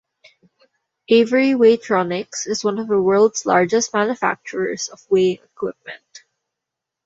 Avery 1.09 1.53
Weigh-Tronix 1.53 2.47
is 2.47 2.63
one 2.63 2.79
of 2.79 2.87
the 2.87 2.99
world's 2.99 3.45
largest 3.45 3.93
manufacturers 3.93 4.89
of 4.89 4.99
weighing 5.11 5.37
equipment. 5.43 6.23